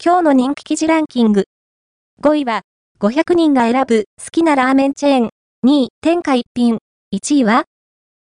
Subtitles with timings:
[0.00, 1.46] 今日の人気記事ランキング。
[2.22, 2.62] 5位は、
[3.00, 5.30] 500人が選ぶ好きなラーメンチェーン。
[5.66, 6.78] 2位、天下一品。
[7.12, 7.64] 1位は、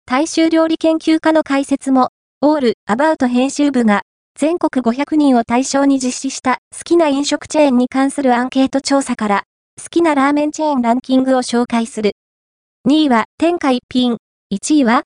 [0.06, 2.08] 大衆料理研究家の解説も、
[2.40, 4.00] オール、アバウト編集部が、
[4.34, 9.42] 全国500人を対象に実施した好きな飲食チェーンに関するアンケート調査から、
[9.78, 12.12] 好きなラーメンチェーンランキングを紹介する。
[12.88, 14.16] 2位は、天下一品。
[14.54, 15.02] 1位は、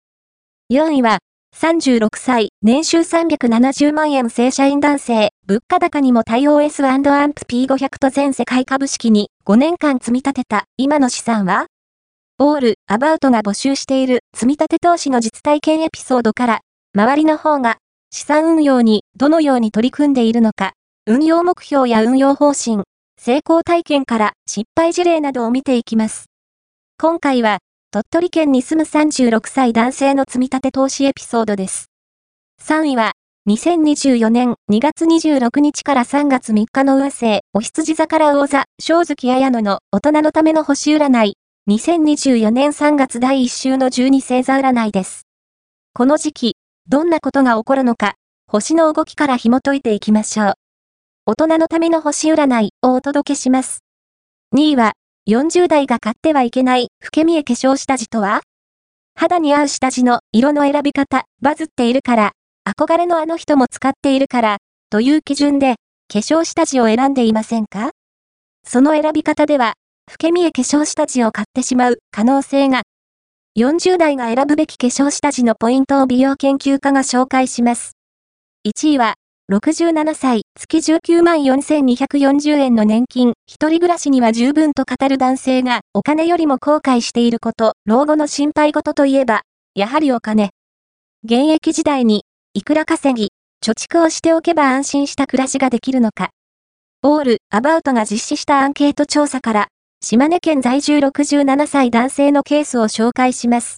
[0.73, 1.19] 4位は、
[1.63, 10.65] 36歳、年収370万円正社員男性、物価高にも対応 S&AMP P500 と全世界株式に5年間積み立てた。
[10.77, 11.67] 今の資産は？
[12.41, 14.21] オール、アバウトが募集している。
[14.35, 16.61] 積み立て投資の実体験エピソードから、
[16.97, 17.77] 周りの方が
[18.11, 20.73] 資産運用にどのように取り組んでいるのか、
[21.07, 22.83] 運用目標や運用方針、
[23.21, 26.25] 成功体験から失敗事例などを見ていきます。
[26.99, 27.59] 今回は、
[27.95, 31.91] 鳥取県に住む36歳男性の積み立て投資エピソードです。
[32.63, 33.13] 3位は、
[33.47, 41.37] 2024年2月26日から3月3日の運勢、お羊座から魚座、正月綾野の大人のための星占い、
[41.69, 45.27] 2024年3月第1週の12星座占いです。
[45.93, 46.57] この時期、
[46.89, 48.15] どんなことが起こるのか、
[48.47, 50.55] 星の動きから紐解いていきましょう。
[51.27, 53.81] 大人のための星占いをお届けします。
[54.55, 54.93] 2位は、
[55.31, 58.41] 40代が買ってはいけない、老け見え化粧下地とは？
[59.15, 62.33] 肌に合う下地の色の選び方、バズっているから、
[62.69, 64.57] 憧れのあの人も使っているから、
[64.91, 65.77] という基準で、
[66.13, 67.91] 化粧下地を選んでいませんか？
[68.67, 69.75] その選び方では、
[70.11, 72.83] 老け見え化粧下地を買ってしまう可能性が、
[73.57, 77.93] 40代が選ぶべき化粧下地のポイントを美容研究家が紹介します。
[78.67, 79.15] 1位は、
[79.53, 89.43] 67歳、月19万4240円の年金、一人暮らしには十分と語る男性が、お金よりも後悔していること、老後の心配事といえば、
[89.75, 90.51] やはりお金。
[91.25, 96.31] 現役時代に、いくら稼ぎ、貯蓄をしておけば安心した暮らしができるのか。
[97.03, 99.69] オール、アバウトが実施したアンケート調査から、
[100.01, 103.71] 島根県在住67歳男性のケースを紹介します。